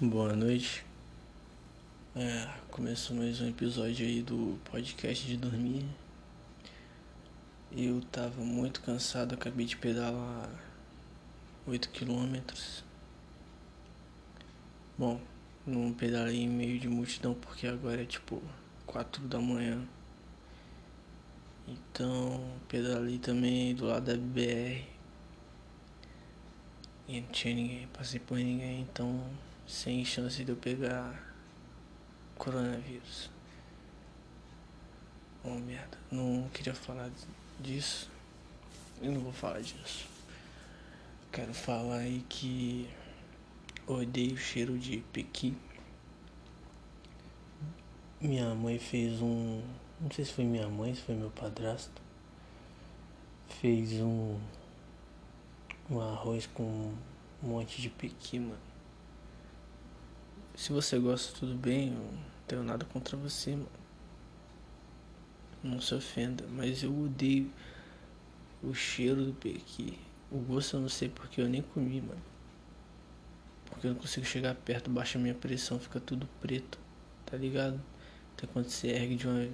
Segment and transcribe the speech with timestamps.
[0.00, 0.84] Boa noite.
[2.14, 5.84] É, começou mais um episódio aí do podcast de dormir.
[7.72, 10.48] Eu tava muito cansado, acabei de pedalar
[11.66, 12.84] 8 quilômetros.
[14.96, 15.20] Bom,
[15.66, 18.40] não pedalei em meio de multidão porque agora é tipo
[18.86, 19.84] 4 da manhã.
[21.66, 24.80] Então pedalei também do lado da BR.
[27.08, 29.28] E não tinha ninguém, passei por ninguém, então
[29.68, 31.22] sem chance de eu pegar
[32.38, 33.30] coronavírus.
[35.44, 37.10] Oh merda, não queria falar
[37.60, 38.10] disso.
[39.02, 40.08] Eu não vou falar disso.
[41.30, 42.88] Quero falar aí que
[43.86, 45.54] odeio o cheiro de pequi.
[48.18, 49.62] Minha mãe fez um.
[50.00, 52.00] Não sei se foi minha mãe, se foi meu padrasto.
[53.60, 54.38] Fez um.
[55.90, 56.62] Um arroz com
[57.42, 58.67] um monte de pequi, mano.
[60.58, 63.68] Se você gosta, tudo bem, eu não tenho nada contra você, mano.
[65.62, 67.48] Não se ofenda, mas eu odeio
[68.60, 69.96] o cheiro do pequi.
[70.28, 72.20] O gosto eu não sei porque eu nem comi, mano.
[73.66, 76.76] Porque eu não consigo chegar perto, baixa minha pressão, fica tudo preto,
[77.24, 77.80] tá ligado?
[78.36, 79.48] Até quando você ergue de uma.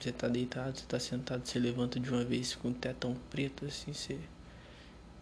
[0.00, 3.66] Você tá deitado, você tá sentado, você levanta de uma vez com o tetão preto
[3.66, 4.18] assim, você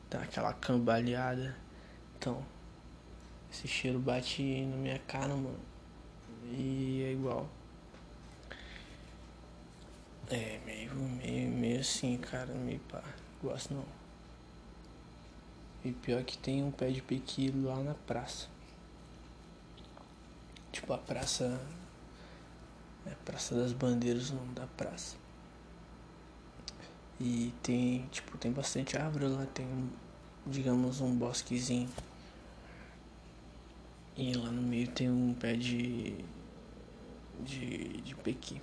[0.08, 1.56] dá aquela cambaleada.
[2.16, 2.53] Então,
[3.54, 5.60] esse cheiro bate na minha cara, mano.
[6.50, 7.48] E é igual.
[10.28, 13.02] É, meio, meio, meio assim, cara, meio pá.
[13.40, 13.84] Gosto não.
[15.84, 18.48] E pior que tem um pé de pequi lá na praça.
[20.72, 21.60] Tipo a praça.
[23.06, 25.16] É a Praça das Bandeiras o nome da praça.
[27.20, 29.66] E tem, tipo, tem bastante árvore lá, tem
[30.46, 31.88] digamos um bosquezinho.
[34.16, 36.14] E lá no meio tem um pé de.
[37.40, 38.00] de.
[38.00, 38.60] de pequi.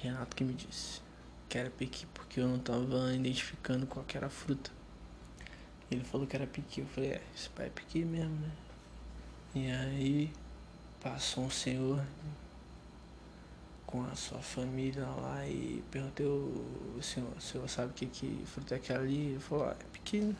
[0.00, 1.00] Renato que me disse
[1.52, 4.70] que era pequi porque eu não tava identificando qual que era a fruta.
[5.90, 6.80] Ele falou que era pequi.
[6.80, 8.50] Eu falei, é, esse pai é pequi mesmo, né?
[9.54, 10.32] E aí
[10.98, 12.02] passou um senhor
[13.86, 18.42] com a sua família lá e perguntei o senhor, o senhor sabe o que, que
[18.46, 19.32] fruta é aquela ali?
[19.32, 20.34] Ele falou, ah, é pequi.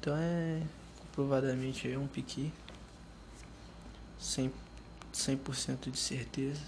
[0.00, 0.62] Então é
[1.16, 2.52] provadamente é um piqui.
[4.20, 4.52] 100%,
[5.12, 5.38] 100
[5.90, 6.62] de certeza.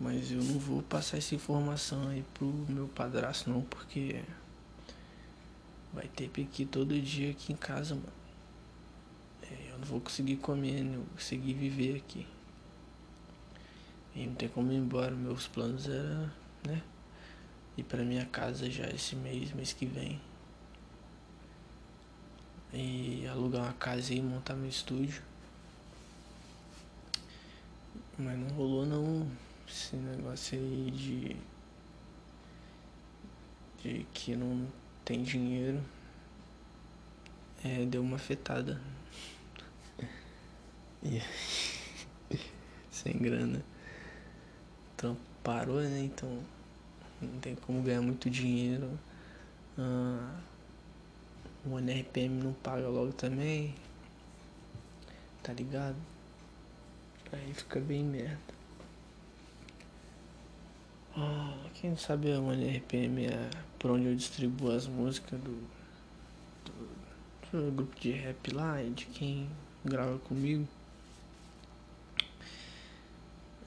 [0.00, 4.22] Mas eu não vou passar essa informação aí pro meu padrasto não, porque
[5.92, 8.12] vai ter piqui todo dia aqui em casa, mano.
[9.42, 12.26] É, eu não vou conseguir comer, não vou conseguir viver aqui.
[14.14, 15.10] E não tem como ir embora.
[15.10, 16.32] Meus planos era,
[16.66, 16.82] né?
[17.76, 20.20] Ir pra minha casa já esse mês, mês que vem
[22.72, 25.22] e alugar uma casa e montar meu estúdio.
[28.18, 29.30] Mas não rolou não
[29.68, 31.36] esse negócio aí de
[33.82, 34.66] de que não
[35.04, 35.82] tem dinheiro.
[37.64, 38.80] É, deu uma afetada.
[41.02, 41.22] E
[42.90, 43.64] sem grana.
[44.94, 46.00] Então parou, né?
[46.00, 46.42] Então
[47.22, 48.98] não tem como ganhar muito dinheiro.
[49.78, 50.40] Ah,
[51.66, 53.74] o NRPM não paga logo também.
[55.42, 55.96] Tá ligado?
[57.32, 58.38] Aí fica bem merda.
[61.16, 65.62] Ah, quem sabe o NRPM é por onde eu distribuo as músicas do,
[66.64, 69.48] do, do grupo de rap lá e de quem
[69.84, 70.66] grava comigo.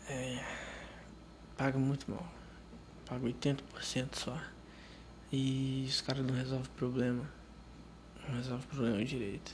[0.08, 0.44] É,
[1.58, 2.28] paga muito mal.
[3.06, 4.40] Paga 80% só.
[5.32, 7.43] E os caras não resolvem o problema
[8.32, 9.54] resolve o problema direito.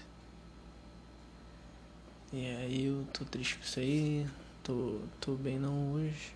[2.31, 4.27] E aí eu tô triste com isso aí,
[4.63, 6.33] tô, tô bem não hoje.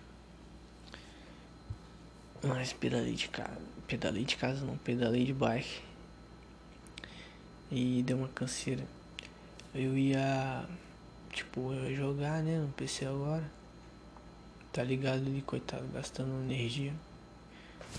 [2.42, 3.60] Mas pedalei de casa.
[3.86, 5.82] Pedalei de casa não, pedalei de bike.
[7.70, 8.84] E deu uma canseira.
[9.74, 10.64] Eu ia.
[11.32, 13.44] Tipo, eu ia jogar né no PC agora.
[14.72, 16.92] Tá ligado ali, coitado, gastando energia.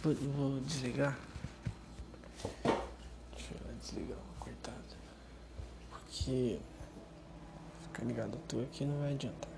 [0.04, 1.18] Vou, vou desligar.
[2.44, 4.35] Deixa eu desligar.
[6.26, 6.60] Porque
[7.82, 9.52] ficar ligado toa aqui não vai adiantar.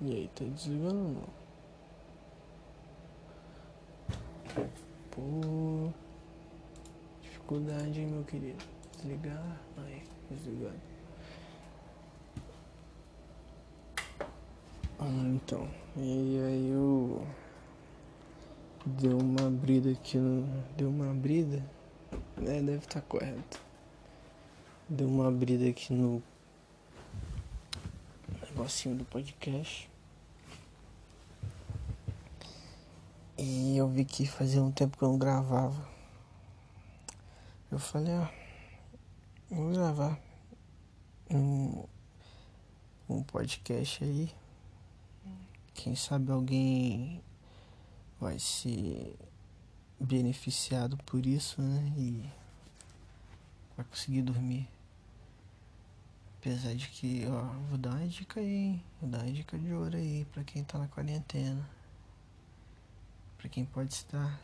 [0.00, 1.28] E aí, tá desligando ou não?
[5.10, 5.92] Pô.
[7.20, 8.64] Dificuldade, hein, meu querido.
[8.96, 9.60] Desligar.
[9.76, 10.80] Aí, desligado.
[14.98, 15.68] Ah, então.
[15.94, 17.22] E aí eu.
[18.86, 20.46] Deu uma brida aqui no.
[20.76, 21.60] Deu uma brida?
[22.36, 23.60] É, deve estar tá correto.
[24.88, 26.22] Deu uma brida aqui no
[28.42, 29.90] negocinho do podcast.
[33.36, 35.84] E eu vi que fazia um tempo que eu não gravava.
[37.72, 38.28] Eu falei, ó,
[39.50, 40.16] vou gravar
[41.28, 41.84] um,
[43.08, 44.30] um podcast aí.
[45.74, 47.20] Quem sabe alguém
[48.20, 49.16] vai ser
[50.00, 51.92] beneficiado por isso, né?
[51.96, 52.24] E
[53.76, 54.68] vai conseguir dormir.
[56.38, 58.84] Apesar de que, ó, vou dar uma dica aí, hein?
[59.00, 61.68] Vou dar uma dica de ouro aí pra quem tá na quarentena.
[63.36, 64.40] Pra quem pode estar,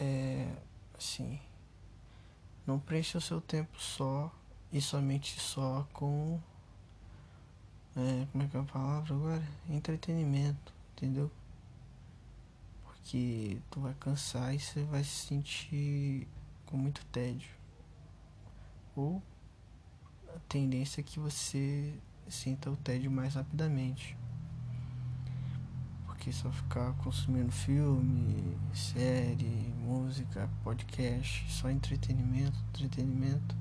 [0.00, 0.48] é,
[0.96, 1.40] assim,
[2.66, 4.32] não preencha o seu tempo só
[4.72, 6.40] e somente só com,
[7.96, 9.48] é, como é que é a palavra agora?
[9.68, 11.30] Entretenimento, entendeu?
[13.02, 16.28] Porque tu vai cansar e você vai se sentir
[16.66, 17.50] com muito tédio.
[18.94, 19.20] Ou
[20.28, 21.92] a tendência é que você
[22.28, 24.16] sinta o tédio mais rapidamente.
[26.06, 33.56] Porque só ficar consumindo filme, série, música, podcast, só entretenimento, entretenimento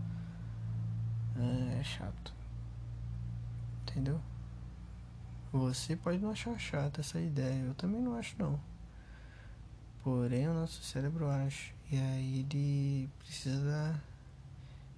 [1.36, 2.34] é, é chato.
[3.82, 4.22] Entendeu?
[5.52, 8.60] Você pode não achar chata essa ideia, eu também não acho não.
[10.04, 11.74] Porém o nosso cérebro acha.
[11.92, 14.02] E aí ele precisa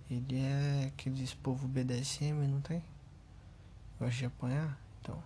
[0.09, 2.83] ele é aqueles povo BDSM, não tem?
[4.00, 4.77] Gosta de apanhar?
[5.01, 5.23] Então.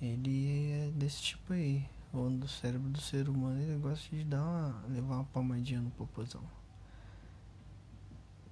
[0.00, 1.86] Ele é desse tipo aí.
[2.12, 4.82] O do cérebro do ser humano ele gosta de dar uma.
[4.88, 6.42] levar uma palmadinha no popozão.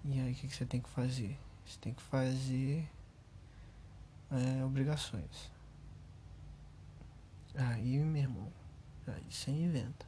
[0.05, 1.38] E aí o que, que você tem que fazer?
[1.64, 2.87] Você tem que fazer
[4.31, 5.50] é, obrigações.
[7.55, 8.52] Aí, meu irmão,
[9.11, 10.06] aí você inventa.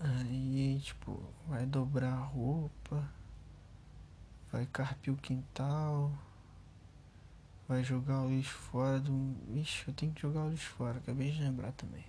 [0.00, 3.08] Aí, tipo, vai dobrar a roupa,
[4.50, 6.12] vai carpir o quintal,
[7.68, 9.36] vai jogar o lixo fora do.
[9.54, 12.04] Ixi, eu tenho que jogar o lixo fora, acabei de lembrar também.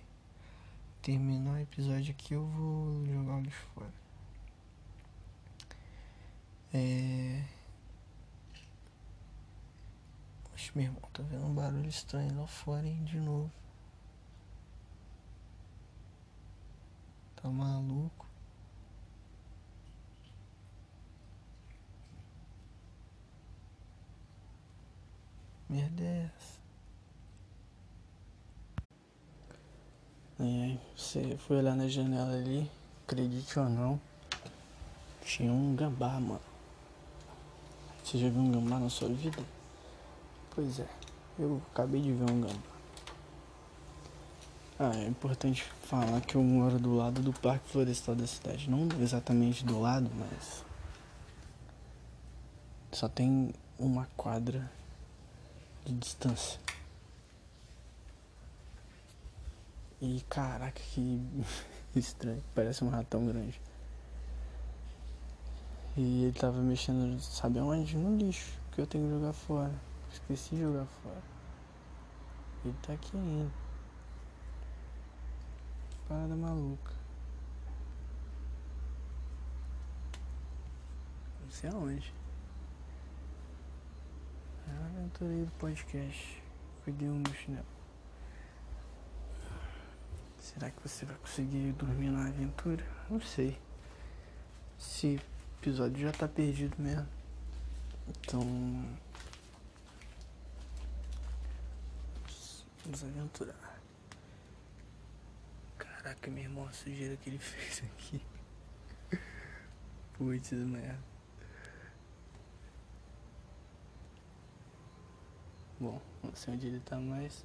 [1.02, 3.92] Terminar o episódio aqui, eu vou jogar o lixo fora.
[6.72, 7.44] É.
[10.64, 13.52] Oxe, meu irmão, tá vendo um barulho estranho lá fora, hein, de novo.
[17.36, 18.26] Tá maluco?
[25.68, 26.58] Merda é essa?
[30.40, 32.70] É, você foi olhar na janela ali,
[33.04, 34.00] acredite ou não,
[35.22, 36.40] tinha um gambá, mano.
[38.02, 39.53] Você já viu um gambá na sua vida?
[40.54, 40.86] Pois é,
[41.36, 42.74] eu acabei de ver um gambá.
[44.78, 48.70] Ah, é importante falar que eu moro do lado do Parque Florestal da cidade.
[48.70, 50.64] Não exatamente do lado, mas.
[52.92, 54.70] Só tem uma quadra
[55.84, 56.60] de distância.
[60.00, 61.20] E caraca, que
[61.96, 62.42] estranho.
[62.54, 63.60] Parece um ratão grande.
[65.96, 67.96] E ele tava mexendo, sabe aonde?
[67.96, 69.93] No lixo, que eu tenho que jogar fora.
[70.14, 71.22] Esqueci de jogar fora.
[72.64, 73.50] Ele tá aqui ainda.
[76.08, 76.92] Parada maluca.
[81.42, 82.14] Não sei aonde.
[84.68, 86.42] É a aventura aí do podcast.
[86.84, 87.66] Cuidei um do chinelo.
[90.38, 92.86] Será que você vai conseguir dormir na aventura?
[93.10, 93.58] Não sei.
[94.78, 95.20] Esse
[95.58, 97.08] episódio já tá perdido mesmo.
[98.08, 99.03] Então.
[102.84, 103.80] Vamos aventurar.
[105.78, 108.20] Caraca, meu irmão, a sujeira que ele fez aqui.
[110.12, 110.98] Putz, merda.
[115.80, 117.44] Bom, não sei onde ele tá mais.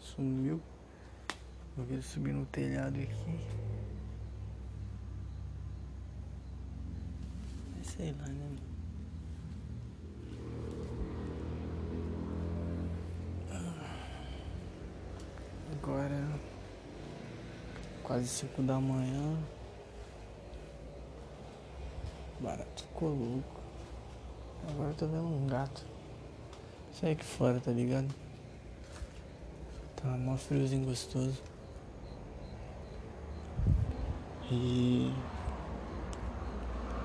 [0.00, 0.60] Sumiu.
[1.76, 3.14] Vou ver ele subir no telhado aqui.
[7.82, 8.63] Sei lá, né?
[15.86, 16.18] Agora
[18.02, 19.36] quase 5 da manhã.
[22.40, 23.60] Barato ficou louco.
[24.70, 25.84] Agora eu tô vendo um gato.
[26.90, 28.08] Sai aqui fora, tá ligado?
[29.96, 31.42] Tá mó friozinho gostoso.
[34.50, 35.12] E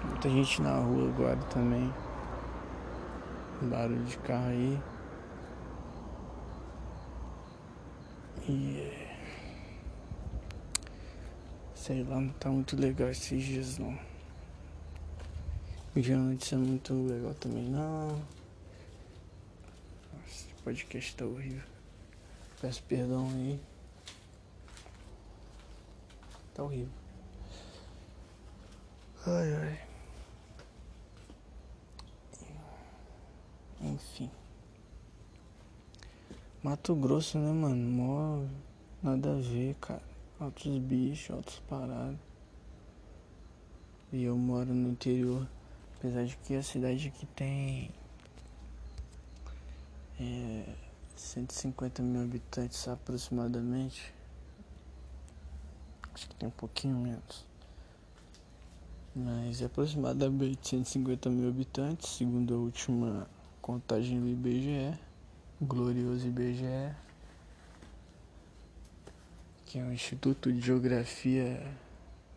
[0.06, 1.94] muita gente na rua agora também.
[3.62, 4.82] barulho de carro aí.
[8.50, 8.92] E
[11.76, 13.96] sei lá, não tá muito legal esses dias não.
[15.96, 18.20] O dia noite é muito legal também não.
[20.28, 21.62] Esse podcast tá horrível.
[22.60, 23.60] Peço perdão aí.
[26.56, 26.90] Tá horrível.
[29.28, 29.90] Ai ai.
[33.82, 34.32] Enfim.
[36.62, 37.90] Mato Grosso, né, mano?
[37.90, 38.46] Mó
[39.02, 40.02] nada a ver, cara.
[40.42, 42.20] Outros bichos, outros parados.
[44.12, 45.48] E eu moro no interior.
[45.98, 47.90] Apesar de que a cidade aqui tem.
[50.20, 50.66] É,
[51.16, 54.14] 150 mil habitantes aproximadamente.
[56.14, 57.46] Acho que tem um pouquinho menos.
[59.16, 63.30] Mas é aproximadamente 150 mil habitantes, segundo a última
[63.62, 65.00] contagem do IBGE,
[65.62, 66.96] glorioso IBGE,
[69.66, 71.62] que é o Instituto de Geografia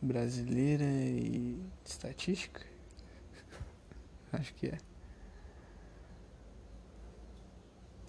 [0.01, 2.61] Brasileira e Estatística.
[4.33, 4.79] Acho que é.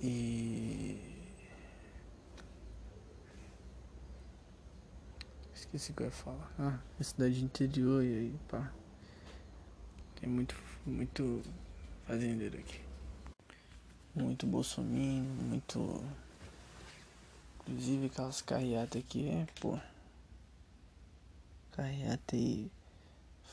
[0.01, 1.00] E.
[5.53, 6.51] Esqueci o que eu ia falar.
[6.60, 8.72] Ah, é cidade interior e aí, pá.
[10.20, 10.55] Tem muito,
[10.86, 11.41] muito
[12.05, 12.82] fazendeiro aqui
[14.15, 16.03] muito bolsominion, muito.
[17.62, 19.79] Inclusive aquelas carreatas aqui é, pô.
[21.72, 22.70] Carreata aí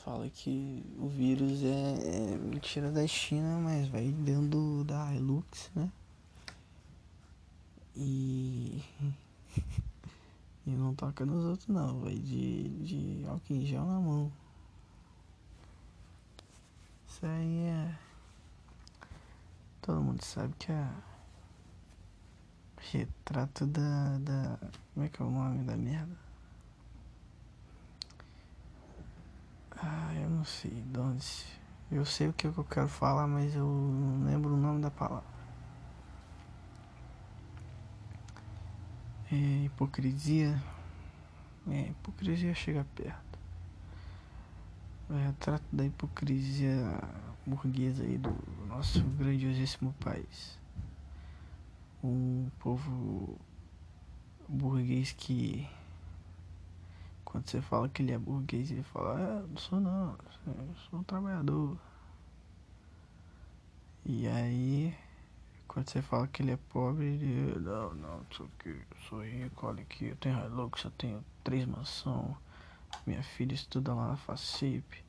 [0.03, 5.91] fala que o vírus é, é, mentira da China, mas vai dentro da Hilux, né?
[7.95, 8.83] E.
[10.65, 14.31] e não toca nos outros não, vai de, de álcool em gel na mão.
[17.07, 18.10] Isso aí é.
[19.81, 20.87] Todo mundo sabe que é
[22.91, 24.57] retrato da, da.
[24.93, 26.15] Como é que é o nome da merda?
[29.77, 31.45] Ah, eu não sei, onde
[31.91, 35.29] Eu sei o que eu quero falar, mas eu não lembro o nome da palavra.
[39.31, 40.61] É hipocrisia.
[41.67, 43.30] É, hipocrisia chega perto.
[45.11, 46.73] É o retrato da hipocrisia
[47.45, 48.33] burguesa aí do
[48.65, 50.57] nosso grandiosíssimo país.
[52.01, 53.37] Um povo
[54.47, 55.67] burguês que
[57.25, 60.15] quando você fala que ele é burguês, ele fala, ah, não sou não,
[60.47, 61.77] eu sou um trabalhador.
[64.05, 64.95] E aí
[65.67, 69.67] quando você fala que ele é pobre, ele, não, não, não o que, sou rico,
[69.67, 72.35] olha aqui, eu tenho Hilux, eu tenho três mansões,
[73.05, 75.03] minha filha estuda lá na FACIP,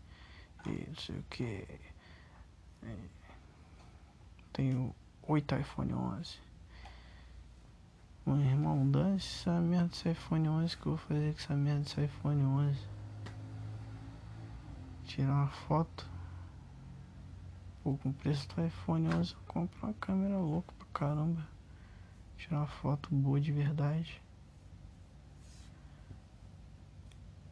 [0.66, 1.66] e não sei o que.
[2.82, 2.96] É,
[4.52, 6.38] tenho 8 iPhone 11.
[8.24, 11.80] Meu irmão, dane essa merda desse iPhone 11 que eu vou fazer com essa merda
[11.80, 12.80] desse iPhone 11.
[15.04, 16.08] Tirar uma foto.
[17.82, 21.48] Pô, com o preço do iPhone 11 eu compro uma câmera louca pra caramba.
[22.36, 24.22] Tirar uma foto boa de verdade.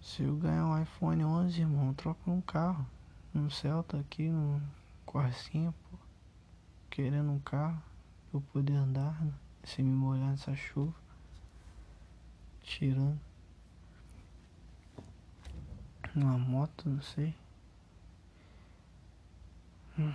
[0.02, 2.86] Se eu ganhar um iPhone 11, irmão, troca um carro.
[3.34, 4.60] Um Celta aqui, no
[5.04, 5.98] Corsinha, pô.
[6.88, 7.80] Querendo um carro
[8.30, 9.32] pra eu poder andar, né?
[9.62, 10.94] sem me molhar nessa chuva.
[12.62, 13.20] Tirando.
[16.14, 17.34] Uma moto, não sei.
[19.98, 20.12] Hum.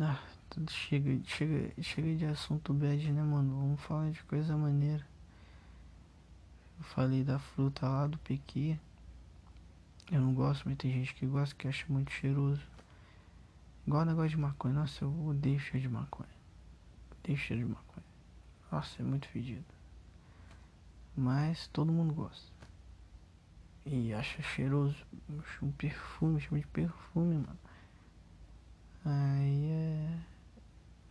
[0.00, 3.54] Ah, tudo chega, chega, chega de assunto bad, né, mano?
[3.54, 5.06] Vamos falar de coisa maneira.
[6.78, 8.78] Eu falei da fruta lá do pequi.
[10.10, 12.62] Eu não gosto, mas tem gente que gosta, que acha muito cheiroso.
[13.86, 14.74] Igual negócio de maconha.
[14.74, 16.28] Nossa, eu odeio cheiro de maconha.
[17.18, 18.06] Odeio cheiro de maconha.
[18.70, 19.64] Nossa, é muito fedido.
[21.16, 22.52] Mas todo mundo gosta.
[23.84, 24.96] E acha cheiroso.
[25.62, 27.58] Um perfume, chama de perfume, mano.
[29.04, 30.18] Aí é.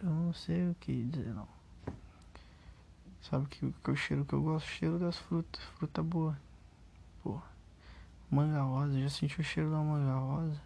[0.01, 1.47] Eu não sei o que dizer, não.
[3.29, 4.67] Sabe que, que o cheiro que eu gosto?
[4.67, 5.63] O cheiro das frutas.
[5.77, 6.39] Fruta boa.
[7.23, 7.49] Porra.
[8.29, 10.61] Manga rosa, já senti o cheiro da manga rosa?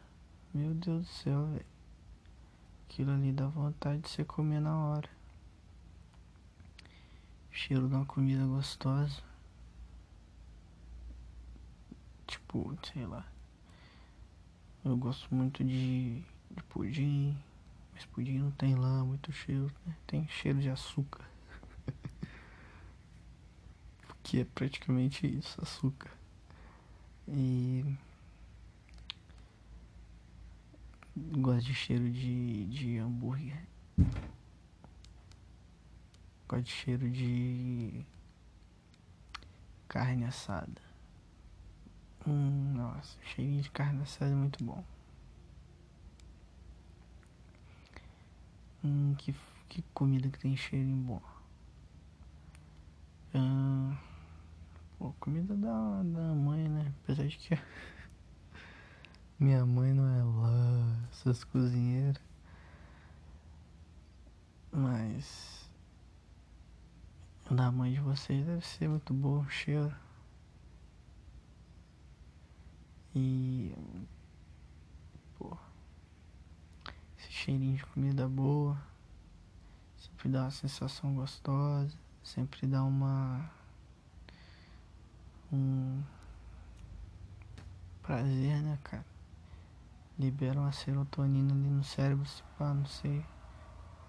[0.54, 1.66] Meu Deus do céu, velho.
[2.86, 5.10] Aquilo ali dá vontade de você comer na hora.
[7.50, 9.24] Cheiro de uma comida gostosa.
[12.28, 13.26] Tipo, sei lá.
[14.84, 17.38] Eu gosto muito de, de pudim.
[17.94, 19.96] Mas pudim não tem lá muito cheiro, né?
[20.06, 21.26] Tem cheiro de açúcar.
[24.24, 26.12] Que é praticamente isso, açúcar.
[27.28, 27.84] E
[31.32, 33.62] Gosto de cheiro de, de hambúrguer.
[36.48, 38.06] Gosto de cheiro de
[39.88, 40.82] carne assada.
[42.26, 44.84] Hum, nossa, cheirinho de carne assada é muito bom.
[48.84, 49.36] Hum, que,
[49.68, 51.22] que comida que tem cheirinho bom.
[53.34, 53.96] Hum,
[55.00, 56.94] pô, comida da, da mãe, né?
[57.04, 57.58] Apesar de que
[59.40, 62.22] minha mãe não é lá essas cozinheiras.
[64.72, 65.68] Mas
[67.50, 69.96] da mãe de vocês deve ser muito bom o cheiro.
[73.16, 73.74] E
[75.38, 75.58] pô,
[77.18, 78.78] esse cheirinho de comida boa
[79.98, 83.50] sempre dá uma sensação gostosa, sempre dá uma
[85.52, 86.04] um
[88.02, 89.06] prazer, né, cara?
[90.18, 93.26] Libera uma serotonina ali no cérebro, se pá, não sei.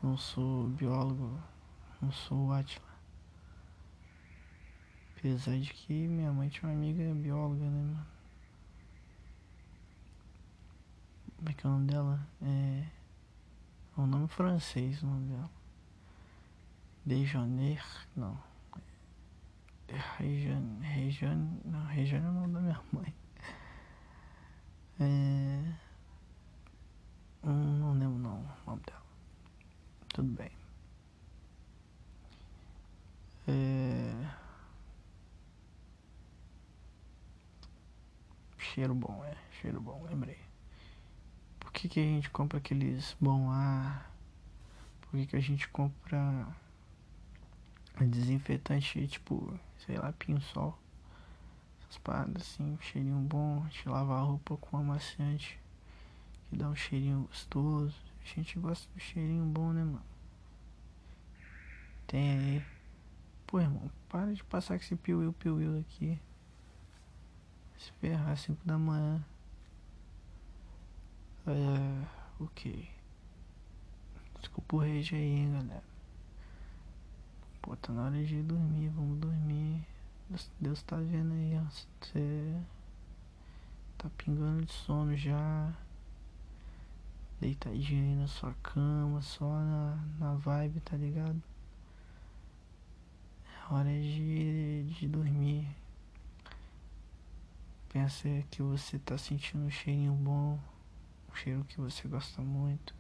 [0.03, 1.39] Não sou biólogo,
[2.01, 2.89] não sou Atila.
[5.17, 8.07] Apesar de que minha mãe tinha uma amiga bióloga, né, mano?
[11.37, 12.27] Como é que é o nome dela?
[12.43, 12.87] É.
[13.97, 15.51] É um nome francês o nome dela.
[17.05, 17.85] Dejaner,
[18.17, 18.50] não.
[20.19, 23.15] Regiane, Regiane, não, Regiane é o nome da minha mãe.
[25.01, 25.75] É.
[27.43, 29.03] Hum, não lembro não o nome dela.
[30.09, 30.51] Tudo bem.
[33.49, 34.41] É.
[38.59, 39.37] Cheiro bom, é.
[39.61, 40.39] Cheiro bom, lembrei.
[41.59, 44.13] Por que, que a gente compra aqueles bom ar?
[45.01, 46.47] Por que, que a gente compra
[48.07, 50.79] desinfetante tipo, sei lá, pinho-sol?
[51.83, 55.59] Essas paradas assim, cheirinho bom, a gente lava a roupa com amaciante
[56.51, 57.97] que dá um cheirinho gostoso.
[58.23, 60.03] A gente gosta do cheirinho bom, né, mano?
[62.07, 62.67] Tem aí.
[63.47, 66.21] Pô, irmão, para de passar com esse piuiu piuiu aqui.
[67.79, 69.25] Se ferrar 5 da manhã.
[71.47, 72.07] É.
[72.39, 72.89] O que?
[74.41, 75.90] Desculpa o rage aí, hein, galera.
[77.63, 79.87] Pô, tá na hora de dormir, vamos dormir.
[80.29, 81.65] Deus, Deus tá vendo aí, ó.
[81.69, 82.57] Você
[83.99, 85.73] tá pingando de sono já.
[87.41, 91.43] Deitadinho aí na sua cama, só na, na vibe, tá ligado?
[93.45, 95.67] É hora de, de dormir.
[97.93, 100.59] Pensa que você tá sentindo um cheirinho bom,
[101.31, 103.00] um cheiro que você gosta muito.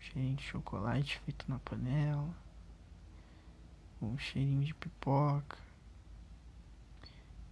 [0.00, 2.34] Cheirinho de chocolate feito na panela.
[4.02, 5.58] Um cheirinho de pipoca.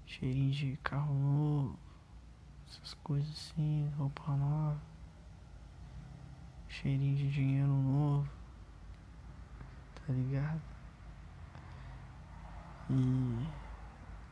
[0.06, 1.78] Cheirinho de carro novo.
[2.66, 4.80] Essas coisas assim, roupa nova.
[6.68, 8.28] Cheirinho de dinheiro novo.
[9.94, 10.62] Tá ligado?
[12.90, 13.46] E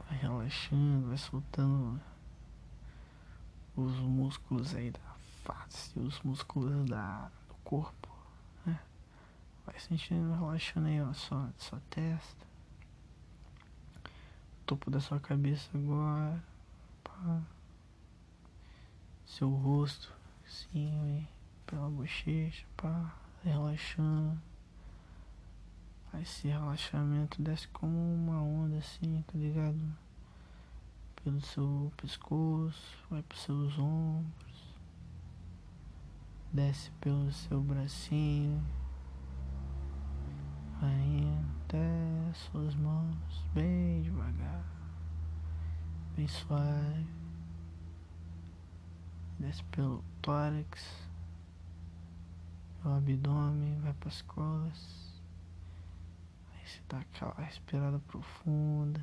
[0.09, 2.01] vai relaxando, vai soltando
[3.77, 8.06] os músculos aí da face, os músculos da, do corpo?
[9.67, 12.47] Vai sentindo, relaxando aí, ó, sua, sua testa,
[14.65, 16.43] topo da sua cabeça agora,
[17.03, 17.43] pá.
[19.27, 20.15] seu rosto,
[20.47, 21.27] assim,
[21.67, 24.41] pela bochecha, pá, relaxando.
[26.23, 29.79] Esse relaxamento desce como uma onda assim, tá ligado?
[31.23, 34.75] Pelo seu pescoço, vai pros seus ombros,
[36.51, 38.65] desce pelo seu bracinho,
[40.81, 44.65] vai até suas mãos, bem devagar,
[46.17, 47.07] bem suave,
[49.39, 51.09] desce pelo tórax,
[52.85, 55.07] o abdômen, vai pras costas.
[56.67, 59.01] Você dá aquela respirada profunda.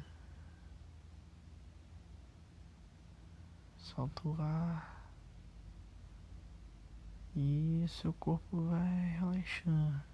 [3.77, 5.07] Solta o ar.
[7.35, 10.12] E seu corpo vai relaxando.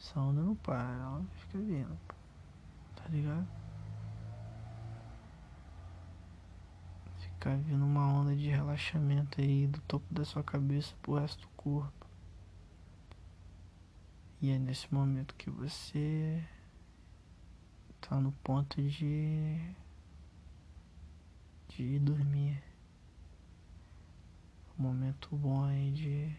[0.00, 1.98] Essa onda não para, ela fica vindo.
[2.96, 3.46] Tá ligado?
[7.18, 11.48] Fica vindo uma onda de relaxamento aí do topo da sua cabeça pro resto do
[11.48, 12.06] corpo.
[14.40, 16.42] E é nesse momento que você
[18.00, 19.74] tá no ponto de
[21.68, 22.62] de dormir.
[24.76, 26.36] Momento bom aí de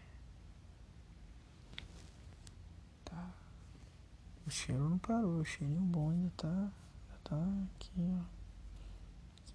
[3.04, 3.32] tá.
[4.46, 7.36] O cheiro não parou, o cheirinho bom ainda tá, ainda tá
[7.74, 8.24] aqui, ó.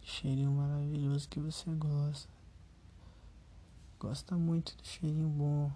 [0.01, 2.29] Cheirinho maravilhoso que você gosta.
[3.99, 5.71] gosta muito do cheirinho bom.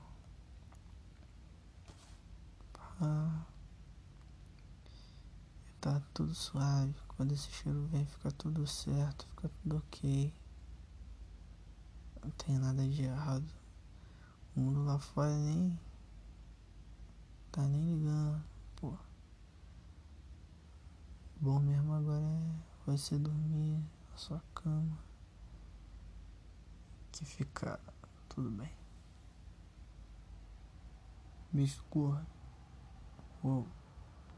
[5.81, 6.93] Tá tudo suave.
[7.07, 10.31] Quando esse cheiro vem, fica tudo certo, fica tudo ok.
[12.23, 13.51] Não tem nada de errado.
[14.55, 15.79] O mundo lá fora nem.
[17.51, 18.50] Tá nem ligando.
[21.41, 24.99] Bom mesmo agora é você dormir na sua cama.
[27.11, 27.79] Que fica
[28.29, 28.71] tudo bem.
[31.51, 32.23] Bicho corra.
[33.43, 33.67] Uou.